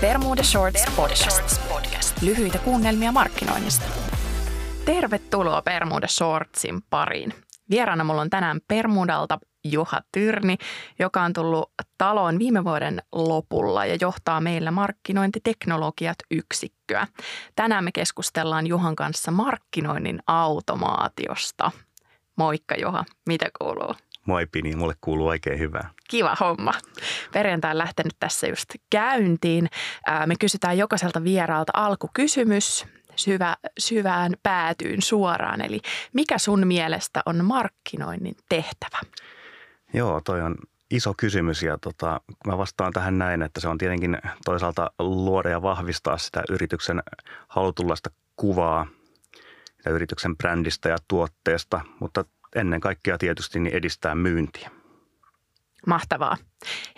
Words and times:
Bermuda 0.00 0.42
Shorts 0.42 0.86
Podcast. 0.96 2.22
Lyhyitä 2.22 2.58
kuunnelmia 2.58 3.12
markkinoinnista. 3.12 3.86
Tervetuloa 4.84 5.62
Bermuda 5.62 6.06
Shortsin 6.06 6.82
pariin. 6.90 7.34
Vieraana 7.70 8.04
mulla 8.04 8.20
on 8.20 8.30
tänään 8.30 8.60
Bermudalta 8.68 9.38
Juha 9.64 10.00
Tyrni, 10.12 10.56
joka 10.98 11.22
on 11.22 11.32
tullut 11.32 11.72
taloon 11.98 12.38
viime 12.38 12.64
vuoden 12.64 13.02
lopulla 13.12 13.86
ja 13.86 13.96
johtaa 14.00 14.40
meillä 14.40 14.70
markkinointiteknologiat 14.70 16.16
yksikköä. 16.30 17.06
Tänään 17.56 17.84
me 17.84 17.92
keskustellaan 17.92 18.66
Juhan 18.66 18.96
kanssa 18.96 19.30
markkinoinnin 19.30 20.18
automaatiosta. 20.26 21.70
Moikka 22.36 22.74
Juha, 22.74 23.04
mitä 23.28 23.46
kuuluu? 23.58 23.94
Moi 24.26 24.46
Pini, 24.46 24.76
mulle 24.76 24.94
kuuluu 25.00 25.26
oikein 25.26 25.58
hyvää. 25.58 25.90
Kiva 26.10 26.36
homma. 26.40 26.72
Perjantai 27.32 27.70
on 27.70 27.78
lähtenyt 27.78 28.16
tässä 28.20 28.46
just 28.46 28.74
käyntiin. 28.90 29.68
Me 30.26 30.34
kysytään 30.40 30.78
jokaiselta 30.78 31.24
vieraalta 31.24 31.72
alkukysymys 31.74 32.86
syvä, 33.16 33.56
syvään 33.78 34.32
päätyyn 34.42 35.02
suoraan. 35.02 35.60
Eli 35.60 35.80
mikä 36.12 36.38
sun 36.38 36.66
mielestä 36.66 37.22
on 37.26 37.44
markkinoinnin 37.44 38.34
tehtävä? 38.48 38.98
Joo, 39.94 40.20
toi 40.24 40.42
on 40.42 40.56
iso 40.90 41.14
kysymys 41.16 41.62
ja 41.62 41.78
tota, 41.78 42.20
mä 42.46 42.58
vastaan 42.58 42.92
tähän 42.92 43.18
näin, 43.18 43.42
että 43.42 43.60
se 43.60 43.68
on 43.68 43.78
tietenkin 43.78 44.18
toisaalta 44.44 44.90
luoda 44.98 45.48
ja 45.48 45.62
vahvistaa 45.62 46.18
sitä 46.18 46.42
yrityksen 46.48 47.02
halutullaista 47.48 48.10
kuvaa, 48.36 48.86
sitä 49.76 49.90
yrityksen 49.90 50.36
brändistä 50.36 50.88
ja 50.88 50.96
tuotteesta, 51.08 51.80
mutta 52.00 52.24
ennen 52.54 52.80
kaikkea 52.80 53.18
tietysti 53.18 53.60
niin 53.60 53.74
edistää 53.74 54.14
myyntiä. 54.14 54.70
Mahtavaa. 55.86 56.36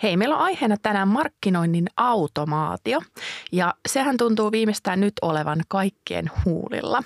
Hei, 0.03 0.17
meillä 0.17 0.35
on 0.35 0.41
aiheena 0.41 0.77
tänään 0.81 1.07
markkinoinnin 1.07 1.87
automaatio 1.97 2.99
ja 3.51 3.73
sehän 3.87 4.17
tuntuu 4.17 4.51
viimeistään 4.51 4.99
nyt 4.99 5.13
olevan 5.21 5.61
kaikkien 5.67 6.31
huulilla. 6.45 7.03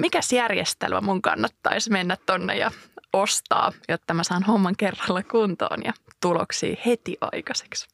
Mikäs 0.00 0.32
järjestelmä 0.32 1.00
mun 1.00 1.22
kannattaisi 1.22 1.90
mennä 1.90 2.16
tonne 2.26 2.56
ja 2.56 2.70
ostaa, 3.12 3.72
jotta 3.88 4.14
mä 4.14 4.24
saan 4.24 4.42
homman 4.42 4.76
kerralla 4.76 5.22
kuntoon 5.22 5.78
ja 5.84 5.92
tuloksia 6.20 6.76
heti 6.86 7.16
aikaiseksi? 7.20 7.88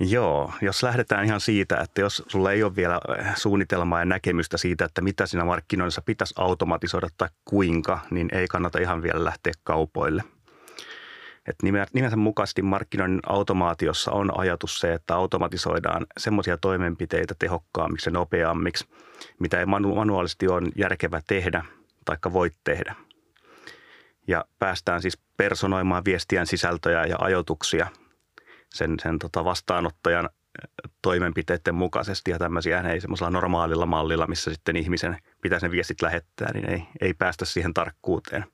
Joo, 0.00 0.52
jos 0.60 0.82
lähdetään 0.82 1.24
ihan 1.24 1.40
siitä, 1.40 1.80
että 1.80 2.00
jos 2.00 2.22
sulla 2.26 2.52
ei 2.52 2.62
ole 2.62 2.76
vielä 2.76 3.00
äh, 3.20 3.36
suunnitelmaa 3.36 3.98
ja 3.98 4.04
näkemystä 4.04 4.56
siitä, 4.56 4.84
että 4.84 5.00
mitä 5.00 5.26
siinä 5.26 5.44
markkinoinnissa 5.44 6.02
pitäisi 6.02 6.34
automatisoida 6.38 7.08
tai 7.16 7.28
kuinka, 7.44 7.98
niin 8.10 8.28
ei 8.32 8.48
kannata 8.48 8.78
ihan 8.78 9.02
vielä 9.02 9.24
lähteä 9.24 9.52
kaupoille. 9.64 10.24
Et 11.48 11.56
nimensä 11.92 12.16
mukaisesti 12.16 12.62
markkinoinnin 12.62 13.20
automaatiossa 13.26 14.12
on 14.12 14.40
ajatus 14.40 14.80
se, 14.80 14.92
että 14.92 15.14
automatisoidaan 15.14 16.06
semmoisia 16.18 16.56
toimenpiteitä 16.56 17.34
tehokkaammiksi 17.38 18.08
ja 18.10 18.12
nopeammiksi, 18.12 18.88
mitä 19.38 19.60
ei 19.60 19.66
manuaalisesti 19.66 20.48
ole 20.48 20.68
järkevä 20.76 21.20
tehdä 21.26 21.64
tai 22.04 22.16
voi 22.32 22.50
tehdä. 22.64 22.94
Ja 24.28 24.44
päästään 24.58 25.02
siis 25.02 25.18
personoimaan 25.36 26.04
viestien 26.04 26.46
sisältöjä 26.46 27.04
ja 27.04 27.16
ajoituksia 27.20 27.86
sen, 28.74 28.94
sen 29.02 29.18
tota 29.18 29.44
vastaanottajan 29.44 30.28
toimenpiteiden 31.02 31.74
mukaisesti 31.74 32.30
ja 32.30 32.38
tämmöisiä 32.38 32.80
ei 32.80 33.00
semmoisella 33.00 33.30
normaalilla 33.30 33.86
mallilla, 33.86 34.26
missä 34.26 34.54
sitten 34.54 34.76
ihmisen 34.76 35.18
pitäisi 35.42 35.66
ne 35.66 35.70
viestit 35.72 36.02
lähettää, 36.02 36.52
niin 36.54 36.70
ei, 36.70 36.82
ei 37.00 37.14
päästä 37.14 37.44
siihen 37.44 37.74
tarkkuuteen. 37.74 38.44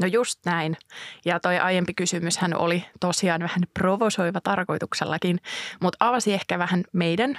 No 0.00 0.06
just 0.06 0.40
näin. 0.46 0.76
Ja 1.24 1.40
toi 1.40 1.58
aiempi 1.58 1.94
kysymyshän 1.94 2.54
oli 2.54 2.84
tosiaan 3.00 3.40
vähän 3.40 3.62
provosoiva 3.74 4.40
tarkoituksellakin, 4.40 5.40
mutta 5.82 6.08
avasi 6.08 6.34
ehkä 6.34 6.58
vähän 6.58 6.84
meidän 6.92 7.38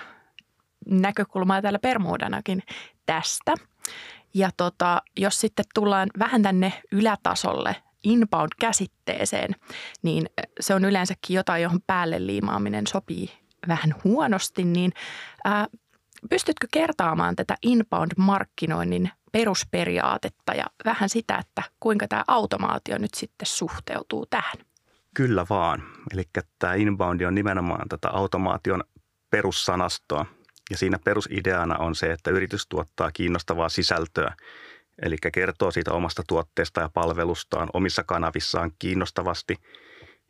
näkökulmaa 0.85 1.61
täällä 1.61 1.79
Permuudanakin 1.79 2.63
tästä. 3.05 3.53
Ja 4.33 4.49
tota, 4.57 5.01
jos 5.17 5.39
sitten 5.39 5.65
tullaan 5.73 6.09
vähän 6.19 6.41
tänne 6.41 6.73
ylätasolle 6.91 7.75
inbound-käsitteeseen, 8.03 9.55
niin 10.01 10.29
se 10.59 10.73
on 10.73 10.85
yleensäkin 10.85 11.35
jotain, 11.35 11.63
johon 11.63 11.81
päälle 11.87 12.25
liimaaminen 12.25 12.87
sopii 12.87 13.29
vähän 13.67 13.95
huonosti, 14.03 14.63
niin 14.63 14.91
ää, 15.43 15.67
pystytkö 16.29 16.67
kertaamaan 16.71 17.35
tätä 17.35 17.55
inbound-markkinoinnin 17.65 19.09
perusperiaatetta 19.31 20.53
ja 20.53 20.65
vähän 20.85 21.09
sitä, 21.09 21.37
että 21.37 21.63
kuinka 21.79 22.07
tämä 22.07 22.23
automaatio 22.27 22.97
nyt 22.97 23.13
sitten 23.13 23.45
suhteutuu 23.45 24.25
tähän? 24.25 24.57
Kyllä 25.15 25.45
vaan. 25.49 25.83
Eli 26.13 26.23
tämä 26.59 26.73
inbound 26.73 27.21
on 27.21 27.35
nimenomaan 27.35 27.89
tätä 27.89 28.09
automaation 28.09 28.83
perussanastoa. 29.29 30.25
Ja 30.71 30.77
siinä 30.77 30.99
perusideana 31.05 31.77
on 31.77 31.95
se, 31.95 32.11
että 32.11 32.31
yritys 32.31 32.67
tuottaa 32.67 33.11
kiinnostavaa 33.11 33.69
sisältöä– 33.69 34.35
Eli 35.01 35.15
kertoo 35.33 35.71
siitä 35.71 35.93
omasta 35.93 36.23
tuotteesta 36.27 36.81
ja 36.81 36.89
palvelustaan 36.93 37.69
omissa 37.73 38.03
kanavissaan 38.03 38.71
kiinnostavasti 38.79 39.55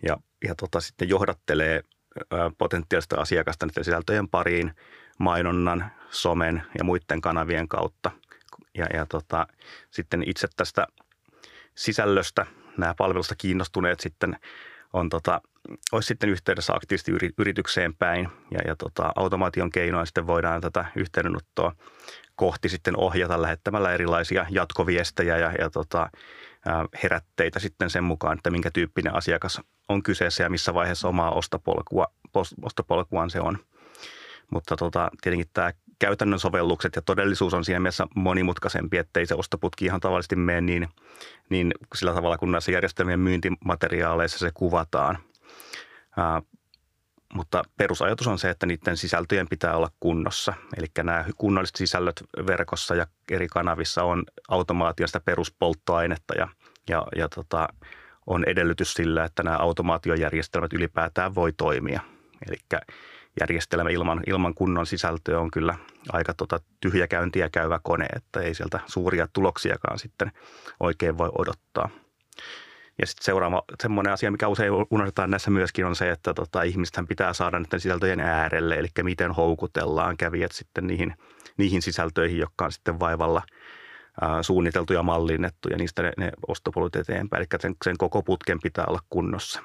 ja, 0.04 0.18
ja 0.48 0.56
tota, 0.56 0.80
sitten 0.80 1.10
johdattelee 1.10 1.84
potentiaalista 2.58 3.22
asiakasta 3.22 3.66
niiden 3.66 3.84
sisältöjen 3.84 4.28
pariin 4.28 4.72
mainonnan, 5.19 5.91
somen 6.09 6.63
ja 6.78 6.84
muiden 6.84 7.22
kanavien 7.22 7.68
kautta. 7.68 8.12
Ja, 8.78 8.85
ja 8.94 9.06
tota, 9.06 9.47
sitten 9.91 10.24
itse 10.25 10.47
tästä 10.57 10.88
sisällöstä 11.75 12.46
nämä 12.78 12.94
palvelusta 12.97 13.35
kiinnostuneet 13.35 14.00
sitten 14.00 14.35
on 14.94 15.09
tota, 15.09 15.41
olisi 15.91 16.08
sitten 16.08 16.29
yhteydessä 16.29 16.74
aktiivisesti 16.74 17.12
yritykseen 17.38 17.96
päin 17.96 18.29
ja, 18.52 18.59
ja 18.68 18.75
tota, 18.75 19.12
automaation 19.16 19.69
keinoin 19.69 20.08
sitten 20.08 20.28
voidaan 20.28 20.62
tätä 20.62 20.85
yhteydenottoa 20.96 21.75
kohti 22.35 22.69
sitten 22.69 22.97
ohjata 22.97 23.41
lähettämällä 23.41 23.94
erilaisia 23.94 24.46
jatkoviestejä 24.50 25.38
ja, 25.38 25.52
ja 25.59 25.69
tota, 25.69 26.09
herätteitä 27.03 27.59
sitten 27.59 27.90
sen 27.90 28.03
mukaan, 28.03 28.38
että 28.38 28.52
minkä 28.52 28.72
tyyppinen 28.72 29.16
asiakas 29.16 29.62
on 29.90 30.03
kyseessä 30.03 30.44
ja 30.44 30.50
missä 30.50 30.74
vaiheessa 30.74 31.08
omaa 31.08 31.31
ostopolkua, 31.31 32.08
ostopolkuaan 32.62 33.29
se 33.29 33.40
on. 33.40 33.58
Mutta 34.50 34.76
tota, 34.76 35.10
tietenkin 35.22 35.50
tämä 35.54 35.72
käytännön 36.00 36.40
sovellukset 36.40 36.96
ja 36.96 37.02
todellisuus 37.02 37.54
on 37.54 37.66
siinä 37.66 37.80
mielessä 37.80 38.08
monimutkaisempi, 38.16 38.98
ettei 38.98 39.26
se 39.26 39.36
ostoputki 39.36 39.86
ihan 39.86 40.00
tavallisesti 40.00 40.36
mene 40.36 40.62
niin, 40.62 40.88
niin 41.50 41.72
sillä 41.96 42.14
tavalla, 42.14 42.38
kun 42.38 42.52
näissä 42.52 42.72
järjestelmien 42.72 43.20
myyntimateriaaleissa 43.20 44.40
se 44.40 44.52
kuvataan. 44.54 45.18
Mutta 47.34 47.64
perusajatus 47.78 48.28
on 48.28 48.40
se, 48.40 48.50
että 48.50 48.66
niiden 48.66 48.98
sisältöjen 48.98 49.48
pitää 49.50 49.76
olla 49.76 49.90
kunnossa. 50.00 50.54
Eli 50.78 50.88
nämä 51.04 51.26
kunnolliset 51.38 51.76
sisällöt 51.76 52.24
verkossa 52.48 52.96
ja 52.96 53.08
eri 53.32 53.48
kanavissa 53.48 54.04
on 54.04 54.24
automaatiosta 54.48 55.20
peruspolttoainetta 55.20 56.34
ja, 56.34 56.48
ja, 56.90 57.08
ja 57.16 57.30
tota, 57.30 57.68
on 58.28 58.44
edellytys 58.48 58.94
sillä, 58.94 59.26
että 59.26 59.44
nämä 59.44 59.58
automaatiojärjestelmät 59.58 60.74
ylipäätään 60.74 61.36
voi 61.36 61.54
toimia. 61.54 62.02
Eli 62.48 62.58
järjestelmä 63.40 63.90
ilman, 63.90 64.22
ilman 64.28 64.54
kunnon 64.54 64.86
sisältöä 64.86 65.40
on 65.40 65.52
kyllä 65.52 65.76
aika 66.14 66.34
tota 66.34 66.60
tyhjäkäyntiä 66.80 67.50
käyvä 67.50 67.80
kone, 67.84 68.06
että 68.16 68.40
ei 68.40 68.54
sieltä 68.54 68.80
suuria 68.86 69.28
tuloksiakaan 69.34 70.00
sitten 70.00 70.32
oikein 70.80 71.18
voi 71.18 71.30
odottaa. 71.38 71.90
Ja 73.02 73.08
sitten 73.08 73.26
seuraava 73.26 73.64
semmoinen 73.82 74.14
asia, 74.14 74.32
mikä 74.32 74.48
usein 74.48 74.72
unohdetaan 74.92 75.30
näissä 75.30 75.52
myöskin 75.52 75.86
on 75.86 75.96
se, 75.96 76.12
että 76.12 76.34
tota, 76.34 76.64
ihmisten 76.64 77.08
pitää 77.08 77.34
saada 77.34 77.60
niiden 77.60 77.80
sisältöjen 77.80 78.20
äärelle, 78.20 78.76
eli 78.76 78.88
miten 79.04 79.32
houkutellaan 79.32 80.18
kävijät 80.18 80.52
sitten 80.52 80.88
niihin, 80.88 81.14
niihin 81.58 81.82
sisältöihin, 81.82 82.38
jotka 82.38 82.66
on 82.66 82.72
sitten 82.72 83.00
vaivalla 83.00 83.42
ää, 84.22 84.44
suunniteltu 84.44 84.94
ja 84.94 85.04
mallinnettu 85.04 85.70
ja 85.70 85.78
niistä 85.78 86.02
ne, 86.02 86.12
ne 86.18 86.32
ostopolut 86.48 86.96
eteenpäin. 86.96 87.42
Eli 87.42 87.60
sen, 87.62 87.76
sen 87.84 87.98
koko 87.98 88.24
putken 88.24 88.60
pitää 88.64 88.86
olla 88.88 89.00
kunnossa. 89.10 89.62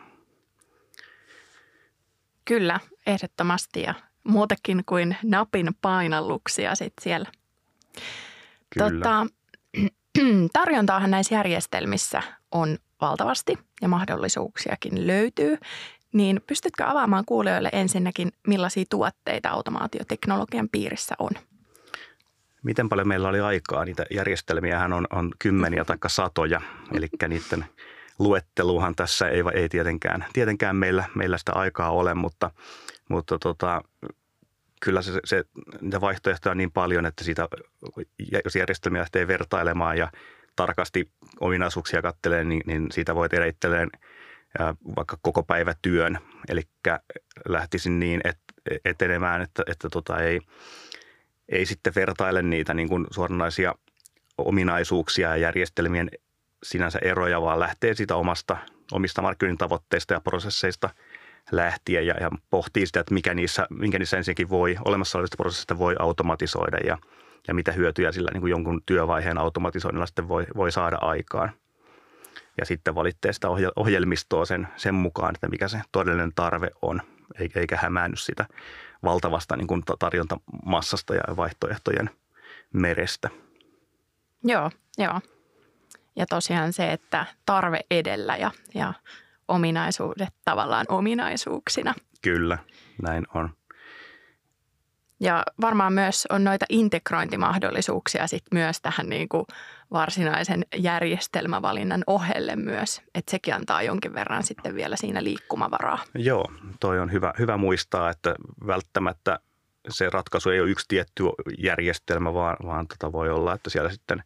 Kyllä, 2.44 2.81
ehdottomasti 3.06 3.83
ja 3.83 3.95
muutakin 4.25 4.83
kuin 4.87 5.17
napin 5.23 5.71
painalluksia 5.83 6.75
sitten 6.75 7.03
siellä. 7.03 7.31
Kyllä. 8.79 8.91
Tota, 8.91 9.27
tarjontaahan 10.53 11.11
näissä 11.11 11.35
järjestelmissä 11.35 12.23
on 12.51 12.79
valtavasti 13.01 13.59
ja 13.83 13.89
mahdollisuuksiakin 13.89 15.06
löytyy, 15.06 15.59
niin 16.12 16.41
pystytkö 16.47 16.85
avaamaan 16.87 17.25
kuulijoille 17.27 17.71
ensinnäkin, 17.73 18.33
millaisia 18.47 18.85
tuotteita 18.91 19.49
automaatioteknologian 19.49 20.69
piirissä 20.69 21.15
on? 21.19 21.31
Miten 22.62 22.89
paljon 22.89 23.09
meillä 23.09 23.29
oli 23.29 23.41
aikaa? 23.41 23.85
Niitä 23.85 24.06
järjestelmiä 24.11 24.81
on, 24.81 25.06
on 25.11 25.31
kymmeniä 25.39 25.85
tai 25.85 25.97
satoja, 26.06 26.61
eli 26.93 27.09
niiden 27.29 27.65
luetteluhan 28.19 28.94
tässä 28.94 29.28
ei, 29.28 29.43
ei 29.55 29.69
tietenkään, 29.69 30.25
tietenkään 30.32 30.76
meillä, 30.76 31.05
meillä 31.14 31.38
sitä 31.38 31.52
aikaa 31.52 31.90
ole, 31.90 32.14
mutta, 32.14 32.50
mutta 33.08 33.38
tota, 33.38 33.82
kyllä 34.81 35.02
se, 35.02 35.20
se, 35.25 35.44
niitä 35.81 36.00
vaihtoehtoja 36.00 36.50
on 36.50 36.58
niin 36.58 36.72
paljon, 36.72 37.06
että 37.06 37.25
siitä, 37.25 37.49
jos 38.44 38.56
järjestelmiä 38.56 39.00
lähtee 39.00 39.28
vertailemaan 39.28 39.99
ja 39.99 40.11
tarkasti 40.56 41.11
ominaisuuksia 41.40 42.02
kattelee, 42.02 42.44
niin, 42.44 42.62
niin 42.66 42.87
siitä 42.93 43.14
voit 43.14 43.34
ereitteleen 43.34 43.90
vaikka 44.96 45.19
koko 45.22 45.43
päivä 45.43 45.75
työn. 45.82 46.19
Eli 46.49 46.62
lähtisin 47.49 48.00
niin 48.00 48.20
et, 48.25 48.38
etenemään, 48.84 49.43
että, 49.43 49.62
että 49.67 49.88
tota 49.88 50.19
ei, 50.19 50.40
ei 51.49 51.67
sitten 51.67 51.94
vertaile 51.94 52.43
niitä 52.43 52.75
niin 52.75 52.88
kuin 52.88 53.06
suoranaisia 53.10 53.75
ominaisuuksia 54.38 55.28
ja 55.28 55.37
järjestelmien 55.37 56.10
sinänsä 56.64 56.99
eroja, 57.02 57.43
vaan 57.43 57.61
lähtee 57.61 57.94
siitä 57.94 58.16
omasta, 58.16 58.56
omista 58.93 59.22
markkinoinnin 59.22 59.58
tavoitteista 59.58 60.14
ja 60.14 60.20
prosesseista 60.20 60.90
lähtien 61.52 62.06
ja, 62.06 62.14
ja 62.20 62.31
pohtii 62.50 62.87
sitä, 62.87 63.00
että 63.00 63.14
mikä 63.14 63.34
niissä, 63.34 63.66
minkä 63.70 63.99
niissä 63.99 64.16
ensinnäkin 64.16 64.49
voi, 64.49 64.76
olemassa 64.84 65.19
olevista 65.19 65.37
prosesseista 65.37 65.78
voi 65.78 65.94
automatisoida 65.99 66.78
ja, 66.87 66.99
ja 67.49 67.55
mitä 67.55 67.72
hyötyjä 67.72 68.12
sillä 68.12 68.31
niin 68.32 68.40
kuin 68.40 68.50
jonkun 68.50 68.82
työvaiheen 68.87 69.38
automatisoinnilla 69.38 70.06
sitten 70.06 70.28
voi, 70.28 70.46
voi 70.56 70.72
saada 70.72 70.99
aikaan. 71.00 71.50
Ja 72.58 72.67
sitten 72.67 72.94
valitsee 72.94 73.32
sitä 73.32 73.49
ohjelmistoa 73.76 74.44
sen, 74.44 74.69
sen 74.76 74.94
mukaan, 74.94 75.34
että 75.34 75.49
mikä 75.49 75.69
se 75.69 75.81
todellinen 75.93 76.32
tarve 76.34 76.70
on, 76.82 77.02
eikä 77.55 77.76
hämäänny 77.76 78.17
sitä 78.17 78.46
valtavasta 79.05 79.56
niin 79.56 79.67
kuin 79.67 79.82
tarjontamassasta 79.99 81.14
ja 81.14 81.37
vaihtoehtojen 81.37 82.10
merestä. 82.72 83.31
Joo, 84.44 84.70
joo. 84.99 85.20
Ja 86.16 86.26
tosiaan 86.26 86.72
se, 86.72 86.93
että 86.93 87.26
tarve 87.46 87.81
edellä 87.90 88.37
ja, 88.37 88.50
ja 88.75 88.94
ominaisuudet 89.49 90.34
tavallaan 90.44 90.87
ominaisuuksina. 90.88 91.94
Kyllä, 92.22 92.58
näin 93.02 93.25
on. 93.34 93.50
Ja 95.20 95.43
varmaan 95.61 95.93
myös 95.93 96.26
on 96.31 96.44
noita 96.44 96.66
integrointimahdollisuuksia 96.69 98.26
sit 98.26 98.44
myös 98.52 98.81
tähän 98.81 99.08
niin 99.08 99.28
kuin 99.28 99.44
varsinaisen 99.93 100.64
järjestelmävalinnan 100.76 102.05
ohelle 102.06 102.56
myös. 102.56 103.02
Että 103.14 103.31
sekin 103.31 103.55
antaa 103.55 103.82
jonkin 103.82 104.14
verran 104.14 104.43
sitten 104.43 104.75
vielä 104.75 104.96
siinä 104.96 105.25
liikkumavaraa. 105.25 105.99
Joo, 106.14 106.52
toi 106.81 107.00
on 107.00 107.12
hyvä, 107.12 107.32
hyvä 107.38 107.56
muistaa, 107.56 108.10
että 108.10 108.34
välttämättä 108.67 109.38
se 109.88 110.10
ratkaisu 110.10 110.50
ei 110.50 110.60
ole 110.60 110.70
yksi 110.70 110.88
tietty 110.88 111.25
järjestelmä, 111.58 112.34
vaan, 112.34 112.56
vaan 112.67 112.87
tota 112.88 113.12
voi 113.12 113.31
olla, 113.31 113.55
että 113.55 113.70
siellä 113.70 113.90
sitten 113.90 114.22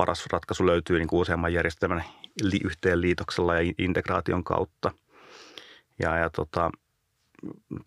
paras 0.00 0.26
ratkaisu 0.32 0.66
löytyy 0.66 0.98
niin 0.98 1.08
kuin 1.08 1.20
useamman 1.20 1.52
järjestelmän 1.52 2.04
yhteenliitoksella 2.64 3.54
ja 3.54 3.72
integraation 3.78 4.44
kautta. 4.44 4.90
Ja, 5.98 6.16
ja 6.16 6.30
tota, 6.30 6.70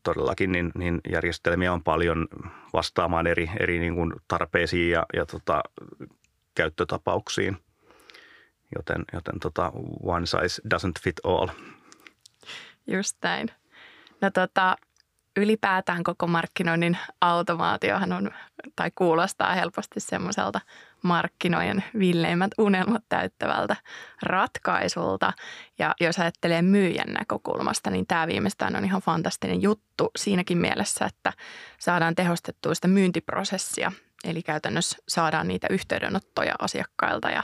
todellakin 0.03 0.51
niin, 0.51 0.71
niin 0.75 1.01
järjestelmiä 1.11 1.73
on 1.73 1.83
paljon 1.83 2.27
vastaamaan 2.73 3.27
eri, 3.27 3.49
eri 3.59 3.79
niin 3.79 3.95
kuin 3.95 4.13
tarpeisiin 4.27 4.91
ja, 4.91 5.05
ja 5.13 5.25
tota, 5.25 5.63
käyttötapauksiin. 6.55 7.57
Joten, 8.75 9.05
joten 9.13 9.39
tota, 9.39 9.71
one 10.03 10.25
size 10.25 10.61
doesn't 10.75 11.01
fit 11.03 11.19
all. 11.23 11.47
Just 12.87 13.17
näin. 13.23 13.51
No 14.21 14.31
tota, 14.31 14.75
ylipäätään 15.37 16.03
koko 16.03 16.27
markkinoinnin 16.27 16.97
automaatiohan 17.21 18.13
on, 18.13 18.31
tai 18.75 18.91
kuulostaa 18.95 19.53
helposti 19.53 19.99
semmoiselta 19.99 20.61
markkinoiden 21.03 21.83
villeimmät 21.99 22.51
unelmat 22.57 23.03
täyttävältä 23.09 23.75
ratkaisulta. 24.21 25.33
Ja 25.79 25.95
jos 26.01 26.19
ajattelee 26.19 26.61
myyjän 26.61 27.13
näkökulmasta, 27.19 27.89
niin 27.89 28.07
tämä 28.07 28.27
viimeistään 28.27 28.75
on 28.75 28.85
ihan 28.85 29.01
fantastinen 29.01 29.61
juttu 29.61 30.11
siinäkin 30.17 30.57
mielessä, 30.57 31.05
että 31.05 31.33
saadaan 31.79 32.15
tehostettua 32.15 32.75
sitä 32.75 32.87
myyntiprosessia. 32.87 33.91
Eli 34.23 34.43
käytännössä 34.43 34.97
saadaan 35.07 35.47
niitä 35.47 35.67
yhteydenottoja 35.69 36.53
asiakkailta 36.59 37.29
ja 37.29 37.43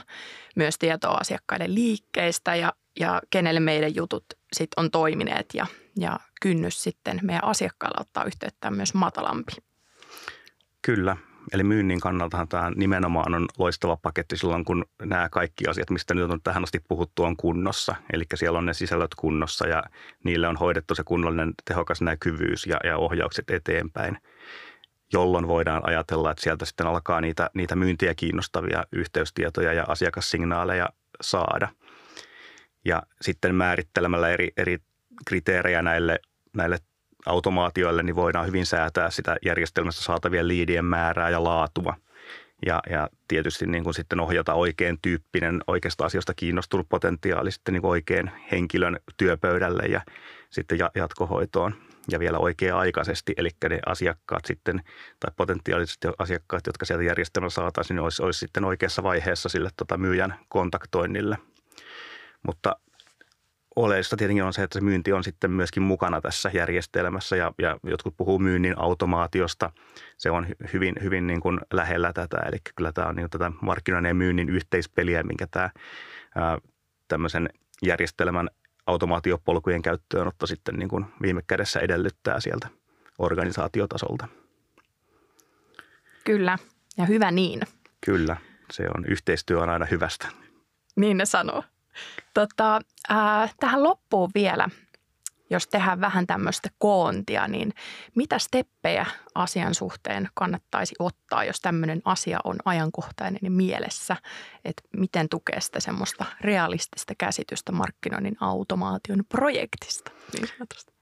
myös 0.56 0.78
tietoa 0.78 1.16
asiakkaiden 1.20 1.74
liikkeistä 1.74 2.54
ja, 2.54 2.72
ja 3.00 3.22
kenelle 3.30 3.60
meidän 3.60 3.94
jutut 3.94 4.24
sit 4.52 4.70
on 4.76 4.90
toimineet 4.90 5.46
ja, 5.54 5.66
ja 5.98 6.20
kynnys 6.40 6.82
sitten 6.82 7.20
meidän 7.22 7.44
asiakkailla 7.44 8.00
ottaa 8.00 8.24
yhteyttä 8.24 8.70
myös 8.70 8.94
matalampi. 8.94 9.52
Kyllä, 10.82 11.16
Eli 11.52 11.64
myynnin 11.64 12.00
kannaltahan 12.00 12.48
tämä 12.48 12.72
nimenomaan 12.76 13.34
on 13.34 13.48
loistava 13.58 13.96
paketti 13.96 14.36
silloin, 14.36 14.64
kun 14.64 14.84
nämä 15.02 15.28
kaikki 15.28 15.68
asiat, 15.68 15.90
mistä 15.90 16.14
nyt 16.14 16.30
on 16.30 16.42
tähän 16.42 16.62
asti 16.62 16.78
puhuttu, 16.88 17.22
on 17.22 17.36
kunnossa. 17.36 17.94
Eli 18.12 18.24
siellä 18.34 18.58
on 18.58 18.66
ne 18.66 18.74
sisällöt 18.74 19.14
kunnossa 19.14 19.68
ja 19.68 19.82
niille 20.24 20.48
on 20.48 20.56
hoidettu 20.56 20.94
se 20.94 21.02
kunnollinen 21.04 21.52
tehokas 21.64 22.00
näkyvyys 22.02 22.66
ja, 22.66 22.76
ja 22.84 22.96
ohjaukset 22.96 23.50
eteenpäin, 23.50 24.18
jolloin 25.12 25.48
voidaan 25.48 25.88
ajatella, 25.88 26.30
että 26.30 26.42
sieltä 26.42 26.64
sitten 26.64 26.86
alkaa 26.86 27.20
niitä, 27.20 27.50
niitä 27.54 27.76
myyntiä 27.76 28.14
kiinnostavia 28.14 28.84
yhteystietoja 28.92 29.72
ja 29.72 29.84
asiakassignaaleja 29.88 30.88
saada. 31.20 31.68
Ja 32.84 33.02
sitten 33.20 33.54
määrittelemällä 33.54 34.28
eri, 34.28 34.50
eri 34.56 34.78
kriteerejä 35.26 35.82
näille, 35.82 36.18
näille 36.56 36.78
automaatioille, 37.26 38.02
niin 38.02 38.16
voidaan 38.16 38.46
hyvin 38.46 38.66
säätää 38.66 39.10
sitä 39.10 39.36
järjestelmästä 39.44 40.02
saatavien 40.02 40.48
liidien 40.48 40.84
määrää 40.84 41.30
ja 41.30 41.44
laatua. 41.44 41.96
Ja, 42.66 42.80
ja 42.90 43.08
tietysti 43.28 43.66
niin 43.66 43.84
kuin 43.84 43.94
sitten 43.94 44.20
ohjata 44.20 44.54
oikein 44.54 44.98
tyyppinen, 45.02 45.60
oikeasta 45.66 46.04
asiasta 46.04 46.34
kiinnostunut 46.34 46.88
potentiaali 46.88 47.52
sitten 47.52 47.72
niin 47.72 47.82
kuin 47.82 47.90
oikein 47.90 48.30
henkilön 48.52 48.98
työpöydälle 49.16 49.82
ja 49.82 50.00
sitten 50.50 50.78
jatkohoitoon 50.94 51.74
ja 52.10 52.20
vielä 52.20 52.38
oikea-aikaisesti. 52.38 53.34
Eli 53.36 53.48
ne 53.68 53.80
asiakkaat 53.86 54.44
sitten 54.46 54.82
tai 55.20 55.30
potentiaaliset 55.36 55.98
asiakkaat, 56.18 56.66
jotka 56.66 56.84
sieltä 56.84 57.04
järjestelmällä 57.04 57.50
saataisiin, 57.50 57.94
niin 57.94 58.04
olisi, 58.04 58.22
olisi 58.22 58.38
sitten 58.38 58.64
oikeassa 58.64 59.02
vaiheessa 59.02 59.48
sille 59.48 59.70
tota 59.76 59.96
myyjän 59.96 60.34
kontaktoinnille. 60.48 61.38
Mutta 62.46 62.76
oleellista 63.76 64.16
tietenkin 64.16 64.44
on 64.44 64.52
se, 64.52 64.62
että 64.62 64.78
se 64.78 64.84
myynti 64.84 65.12
on 65.12 65.24
sitten 65.24 65.50
myöskin 65.50 65.82
mukana 65.82 66.20
tässä 66.20 66.50
järjestelmässä 66.54 67.36
ja, 67.36 67.52
ja 67.58 67.78
jotkut 67.82 68.16
puhuu 68.16 68.38
myynnin 68.38 68.74
automaatiosta. 68.78 69.72
Se 70.16 70.30
on 70.30 70.46
hyvin, 70.72 70.94
hyvin 71.02 71.26
niin 71.26 71.40
kuin 71.40 71.60
lähellä 71.72 72.12
tätä, 72.12 72.36
eli 72.36 72.56
kyllä 72.76 72.92
tämä 72.92 73.08
on 73.08 73.16
niin 73.16 73.30
tätä 73.30 73.52
markkinoinnin 73.62 74.10
ja 74.10 74.14
myynnin 74.14 74.48
yhteispeliä, 74.48 75.22
minkä 75.22 75.46
tämä 75.46 75.70
ää, 76.34 76.58
tämmöisen 77.08 77.48
järjestelmän 77.82 78.50
automaatiopolkujen 78.86 79.82
käyttöönotto 79.82 80.46
sitten 80.46 80.74
niin 80.74 80.88
kuin 80.88 81.06
viime 81.22 81.42
kädessä 81.46 81.80
edellyttää 81.80 82.40
sieltä 82.40 82.68
organisaatiotasolta. 83.18 84.28
Kyllä, 86.24 86.58
ja 86.96 87.04
hyvä 87.06 87.30
niin. 87.30 87.60
Kyllä, 88.00 88.36
se 88.70 88.84
on 88.96 89.04
yhteistyö 89.08 89.60
on 89.60 89.68
aina 89.68 89.86
hyvästä. 89.90 90.28
Niin 90.96 91.16
ne 91.16 91.24
sanoo. 91.24 91.64
Tota, 92.34 92.80
äh, 93.10 93.54
tähän 93.60 93.82
loppuun 93.82 94.30
vielä, 94.34 94.68
jos 95.50 95.68
tehdään 95.68 96.00
vähän 96.00 96.26
tämmöistä 96.26 96.68
koontia, 96.78 97.48
niin 97.48 97.72
mitä 98.14 98.38
steppejä 98.38 99.06
asian 99.34 99.74
suhteen 99.74 100.28
kannattaisi 100.34 100.94
ottaa, 100.98 101.44
jos 101.44 101.60
tämmöinen 101.60 102.02
asia 102.04 102.38
on 102.44 102.56
ajankohtainen 102.64 103.40
ja 103.42 103.50
mielessä? 103.50 104.16
Että 104.64 104.82
miten 104.96 105.28
tukee 105.28 105.60
sitä 105.60 105.80
semmoista 105.80 106.24
realistista 106.40 107.14
käsitystä 107.18 107.72
markkinoinnin 107.72 108.36
automaation 108.40 109.24
projektista 109.28 110.10
niin 110.32 110.48
sanotusti? 110.48 110.99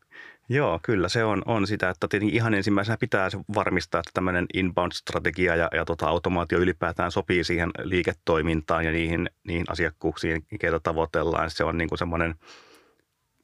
Joo, 0.49 0.81
kyllä 0.83 1.09
se 1.09 1.25
on, 1.25 1.43
on 1.47 1.67
sitä, 1.67 1.91
että 1.91 2.09
tietenkin 2.09 2.37
ihan 2.37 2.55
ensimmäisenä 2.55 2.97
pitää 2.97 3.29
varmistaa, 3.55 3.99
että 3.99 4.11
tämmöinen 4.15 4.47
inbound-strategia 4.55 5.57
ja, 5.57 5.69
ja 5.75 5.85
tota 5.85 6.09
automaatio 6.09 6.59
ylipäätään 6.59 7.13
sopii 7.13 7.45
siihen 7.45 7.71
liiketoimintaan 7.83 8.85
ja 8.85 8.93
niihin, 8.93 9.31
niihin 9.45 9.65
asiakkuuksiin, 9.69 10.47
keitä 10.61 10.81
tavoitellaan. 10.81 11.51
Se 11.51 11.65
on 11.65 11.79
niin 11.79 11.89
kuin 11.89 11.99
semmoinen 11.99 12.35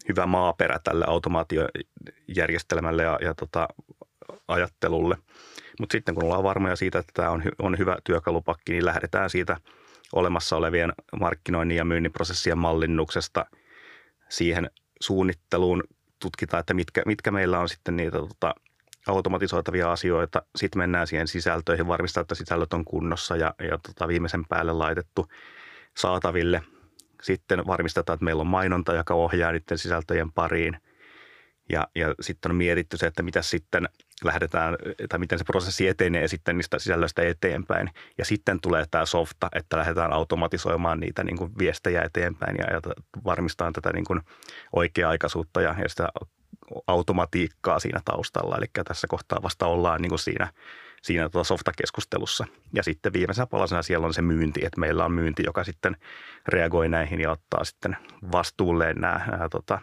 hyvä 0.08 0.26
maaperä 0.26 0.78
tälle 0.84 1.04
automaatiojärjestelmälle 1.08 3.02
ja, 3.02 3.18
ja 3.22 3.34
tota, 3.34 3.68
ajattelulle. 4.48 5.16
Mutta 5.80 5.92
sitten 5.92 6.14
kun 6.14 6.24
ollaan 6.24 6.42
varmoja 6.42 6.76
siitä, 6.76 6.98
että 6.98 7.12
tämä 7.14 7.30
on, 7.30 7.42
on 7.58 7.78
hyvä 7.78 7.96
työkalupakki, 8.04 8.72
niin 8.72 8.84
lähdetään 8.84 9.30
siitä 9.30 9.56
olemassa 10.12 10.56
olevien 10.56 10.92
markkinoinnin 11.20 11.76
ja 11.76 11.84
myynnin 11.84 12.12
prosessien 12.12 12.58
mallinnuksesta 12.58 13.46
siihen 14.28 14.70
suunnitteluun, 15.00 15.82
tutkitaan, 16.24 16.60
että 16.60 16.74
mitkä, 16.74 17.02
mitkä 17.06 17.30
meillä 17.30 17.58
on 17.58 17.68
sitten 17.68 17.96
niitä 17.96 18.18
tota, 18.18 18.54
automatisoitavia 19.06 19.92
asioita. 19.92 20.42
Sitten 20.56 20.78
mennään 20.78 21.06
siihen 21.06 21.28
sisältöihin, 21.28 21.86
varmistaa, 21.86 22.20
että 22.20 22.34
sisällöt 22.34 22.72
on 22.72 22.84
kunnossa 22.84 23.36
ja, 23.36 23.54
ja 23.58 23.78
tota, 23.78 24.08
viimeisen 24.08 24.44
päälle 24.48 24.72
laitettu 24.72 25.26
saataville. 25.96 26.62
Sitten 27.22 27.66
varmistetaan, 27.66 28.14
että 28.14 28.24
meillä 28.24 28.40
on 28.40 28.46
mainonta, 28.46 28.94
joka 28.94 29.14
ohjaa 29.14 29.52
niiden 29.52 29.78
sisältöjen 29.78 30.32
pariin. 30.32 30.76
Ja, 31.68 31.88
ja 31.94 32.14
sitten 32.20 32.50
on 32.50 32.56
mietitty 32.56 32.96
se, 32.96 33.06
että 33.06 33.22
mitä 33.22 33.42
sitten 33.42 33.88
lähdetään, 34.24 34.76
tai 35.08 35.18
miten 35.18 35.38
se 35.38 35.44
prosessi 35.44 35.88
etenee 35.88 36.28
sitten 36.28 36.56
niistä 36.56 36.78
sisällöistä 36.78 37.22
eteenpäin. 37.22 37.90
Ja 38.18 38.24
sitten 38.24 38.60
tulee 38.60 38.84
tämä 38.90 39.06
softa, 39.06 39.48
että 39.54 39.76
lähdetään 39.78 40.12
automatisoimaan 40.12 41.00
niitä 41.00 41.24
niin 41.24 41.36
kuin 41.36 41.58
viestejä 41.58 42.02
eteenpäin 42.02 42.56
ja, 42.58 42.64
ja 42.74 42.80
varmistetaan 43.24 43.72
tätä 43.72 43.92
niin 43.92 44.04
kuin 44.04 44.20
oikea-aikaisuutta 44.72 45.60
ja, 45.60 45.74
ja 45.82 45.88
sitä 45.88 46.08
automatiikkaa 46.86 47.78
siinä 47.78 48.00
taustalla. 48.04 48.56
Eli 48.56 48.66
tässä 48.84 49.06
kohtaa 49.06 49.42
vasta 49.42 49.66
ollaan 49.66 50.02
niin 50.02 50.10
kuin 50.10 50.18
siinä, 50.18 50.52
siinä 51.02 51.28
tuota 51.28 51.48
softakeskustelussa. 51.48 52.46
Ja 52.74 52.82
sitten 52.82 53.12
viimeisenä 53.12 53.46
palasena 53.46 53.82
siellä 53.82 54.06
on 54.06 54.14
se 54.14 54.22
myynti, 54.22 54.64
että 54.64 54.80
meillä 54.80 55.04
on 55.04 55.12
myynti, 55.12 55.42
joka 55.46 55.64
sitten 55.64 55.96
reagoi 56.48 56.88
näihin 56.88 57.20
ja 57.20 57.30
ottaa 57.30 57.64
sitten 57.64 57.96
vastuulleen 58.32 58.96
nämä, 58.96 59.26
nämä 59.30 59.48
tota, 59.48 59.78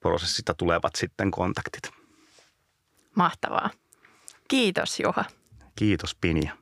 prosessista 0.00 0.54
tulevat 0.54 0.94
sitten 0.96 1.30
kontaktit. 1.30 1.90
Mahtavaa. 3.16 3.70
Kiitos 4.48 5.00
Juha. 5.00 5.24
Kiitos 5.76 6.14
Pinja. 6.14 6.56